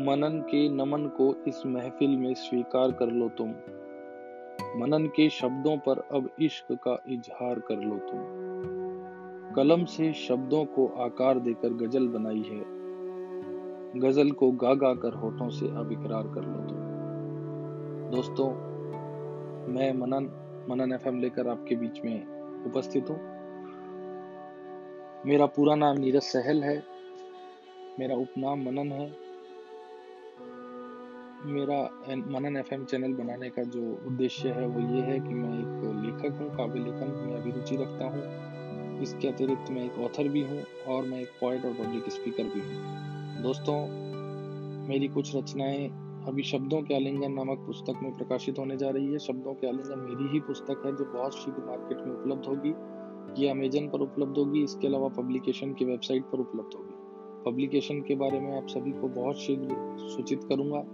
[0.00, 3.48] मनन के नमन को इस महफिल में स्वीकार कर लो तुम।
[4.80, 8.20] मनन के शब्दों पर अब इश्क का इजहार कर लो तुम।
[9.54, 12.64] कलम से शब्दों को आकार देकर गज़ल बनाई है।
[14.00, 16.78] गज़ल को गा गा कर होठों से अब इकरार कर लो तुम।
[18.16, 18.50] दोस्तों,
[19.72, 20.36] मैं मनन
[20.70, 22.26] मनन एफएम लेकर आपके बीच में
[22.64, 23.20] उपस्थित हूँ।
[25.26, 26.82] मेरा पूरा नाम नीरज सहल है।
[27.98, 29.29] मेरा उपनाम मनन है।
[31.46, 31.82] मेरा
[32.30, 36.40] मनन एफ़ चैनल बनाने का जो उद्देश्य है वो ये है कि मैं एक लेखक
[36.40, 41.04] हूँ, काव्य लेखन, में अभिरुचि रखता हूँ। इसके अतिरिक्त मैं एक ऑथर भी हूँ और
[41.04, 43.76] मैं एक पॉइंट और पब्लिक स्पीकर भी हूँ। दोस्तों,
[44.88, 45.88] मेरी कुछ रचनाएँ
[46.28, 49.98] अभी शब्दों के आलिंगन नामक पुस्तक में प्रकाशित होने जा रही है। शब्दों के आलिंगन
[49.98, 52.74] मेरी ही पुस्तक है जो बहुत शीघ्र मार्केट में उपलब्ध होगी।
[53.42, 56.94] ये अमेजन पर उपलब्ध होगी, इसके अलावा पब्लिकेशन की वेबसाइट पर उपलब्ध होगी।
[57.50, 60.84] पब्लिकेशन के बारे में आप सभी को बहुत शीघ्र सूचित करूँगा।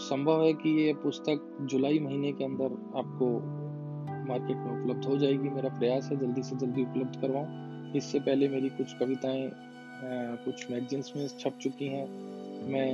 [0.00, 3.28] संभव है कि ये पुस्तक जुलाई महीने के अंदर आपको
[4.28, 8.48] मार्केट में उपलब्ध हो जाएगी। मेरा प्रयास है जल्दी से जल्दी उपलब्ध करवाऊँ। इससे पहले
[8.48, 9.50] मेरी कुछ कविताएँ
[10.44, 12.06] कुछ मैगजीन्स में छप चुकी हैं।
[12.72, 12.88] मैं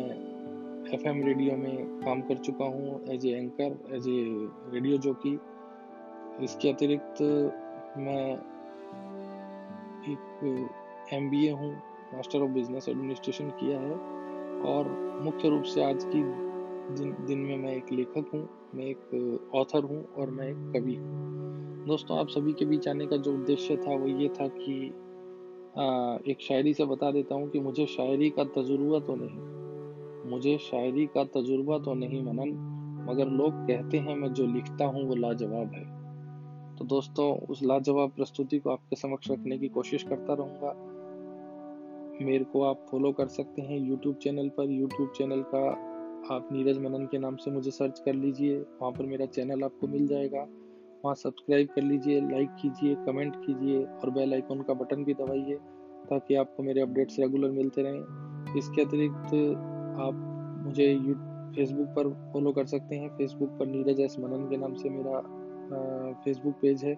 [0.95, 4.21] एफएम रेडियो में काम कर चुका हूँ as a anchor as a
[4.75, 5.39] radio jockey
[6.45, 7.23] इसके अतिरिक्त
[7.99, 8.27] मैं
[10.12, 11.73] एक एम बी ए हूँ
[12.15, 13.97] मास्टर ऑफ़ बिज़नेस एडमिनिस्ट्रेशन किया है।
[14.67, 14.89] और
[15.25, 16.23] मुख्य रूप से आज की
[16.91, 20.94] दिन, दिन में मैं एक लेखक हूँ मैं एक ऑथर हूँ और मैं एक कवि
[20.94, 24.94] हूँ। दोस्तों आप सभी के बीच आने का जो उद्देश्य था वो ये था कि
[25.78, 30.56] आ, एक शायरी से बता देता हूँ कि मुझे शायरी का तजुर्बा तो नहीं मुझे
[30.59, 32.50] शायरी का तजुर्बा तो नहीं मनन
[33.11, 35.84] मगर लोग कहते हैं मैं जो लिखता हूँ वो लाजवाब है।
[36.77, 40.75] तो दोस्तों उस लाजवाब प्रस्तुति को आपके समक्ष रखने की कोशिश करता रहूँगा।
[42.27, 45.62] मेरे को आप फॉलो कर सकते हैं यूट्यूब चैनल पर। यूट्यूब चैनल का
[46.27, 49.87] आप नीरज मनन के नाम से मुझे सर्च कर लीजिए, वहाँ पर मेरा चैनल आपको
[49.87, 50.41] मिल जाएगा।
[51.05, 55.59] वहाँ सब्सक्राइब कर लीजिए लाइक कीजिए कमेंट कीजिए और बेल आइकन का बटन भी दबाइए
[56.11, 59.34] ताकि आपको मेरे अपडेट्स रेगुलर मिलते रहें। इसके अतिरिक्त
[60.01, 61.15] आप मुझे यू
[61.55, 65.21] फेसबुक पर फॉलो कर सकते हैं। फेसबुक पर नीरज एस मनन के नाम से मेरा
[66.25, 66.97] फेसबुक पेज है।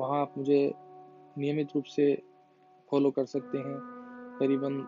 [0.00, 0.60] वहाँ आप मुझे
[1.38, 2.14] नियमित रूप से
[2.88, 3.78] फॉलो कर सकते हैं।
[4.38, 4.78] करीबन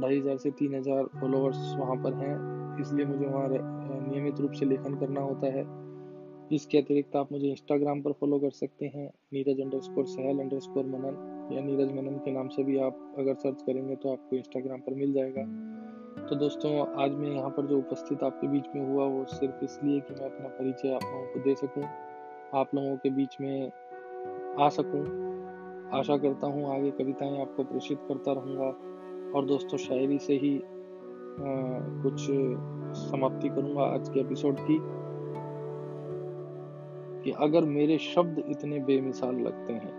[0.00, 2.36] ढाई हज़ार से तीन हज़ार फॉलोअर्स वहाँ पर हैं।
[2.80, 5.64] इसलिए मुझे वहाँ नियमित रूप से लेखन करना होता है।
[6.52, 10.58] इसके अतिरिक्त आप मुझे इंस्टाग्राम पर फॉलो कर सकते हैं, Neeraj under score Sahal under
[10.60, 14.36] score Manan या नीरज मनन के नाम से भी आप अगर सर्च करेंगे तो आपको
[14.36, 15.42] इंस्टाग्राम पर मिल जाएगा।
[16.22, 16.72] तो दोस्तों,
[17.02, 20.26] आज मैं यहाँ पर जो उपस्थित आपके बीच में हुआ वो सिर्फ़ इसलिए कि मैं
[20.26, 21.84] अपना परिचय आप लोगों को दे सकूँ,
[22.54, 23.70] आप लोगों के बीच में
[24.58, 25.04] आ सकूँ।
[25.92, 28.68] आशा करता हूँ आगे कविताएँ आपको प्रेषित करता रहूँगा।
[29.32, 30.54] और दोस्तों, शायरी से ही
[31.40, 32.26] कुछ
[32.98, 34.78] समाप्ति करूँगा आज के एपिसोड की,
[37.24, 39.92] कि अगर मेरे शब्द इतने बेमिसाल लगते हैं,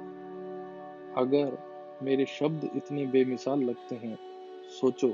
[1.18, 1.58] अगर
[2.04, 4.18] मेरे शब्द इतने बेमिसाल लगते हैं,
[4.82, 5.14] सोचो,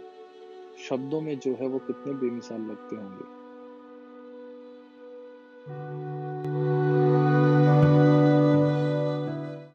[0.90, 3.39] शब्दों में जो है वो कितने बेमिसाल लगते होंगे।